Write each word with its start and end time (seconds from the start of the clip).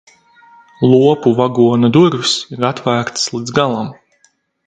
Lopu 0.93 1.33
vagona 1.39 1.91
durvis 1.97 2.33
ir 2.57 2.67
atvērtas 2.71 3.27
līdz 3.35 3.57
galam. 3.61 3.93